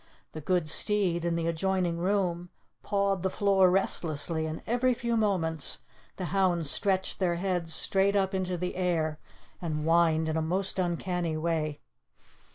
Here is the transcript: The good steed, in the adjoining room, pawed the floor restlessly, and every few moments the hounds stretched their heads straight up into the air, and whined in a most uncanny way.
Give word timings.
The 0.31 0.41
good 0.41 0.67
steed, 0.67 1.25
in 1.25 1.35
the 1.35 1.45
adjoining 1.45 1.99
room, 1.99 2.49
pawed 2.81 3.21
the 3.21 3.29
floor 3.29 3.69
restlessly, 3.69 4.47
and 4.47 4.63
every 4.65 4.95
few 4.95 5.15
moments 5.15 5.77
the 6.15 6.25
hounds 6.33 6.71
stretched 6.71 7.19
their 7.19 7.35
heads 7.35 7.71
straight 7.75 8.15
up 8.15 8.33
into 8.33 8.57
the 8.57 8.75
air, 8.77 9.19
and 9.61 9.83
whined 9.83 10.27
in 10.27 10.35
a 10.37 10.41
most 10.41 10.79
uncanny 10.79 11.37
way. 11.37 11.81